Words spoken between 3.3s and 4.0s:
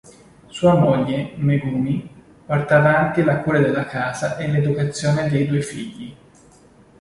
cura della